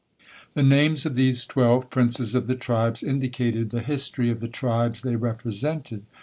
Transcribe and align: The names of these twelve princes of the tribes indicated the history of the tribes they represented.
The 0.55 0.63
names 0.63 1.05
of 1.05 1.13
these 1.13 1.45
twelve 1.45 1.91
princes 1.91 2.33
of 2.33 2.47
the 2.47 2.55
tribes 2.55 3.03
indicated 3.03 3.69
the 3.69 3.81
history 3.83 4.31
of 4.31 4.39
the 4.39 4.47
tribes 4.47 5.01
they 5.01 5.15
represented. 5.15 6.07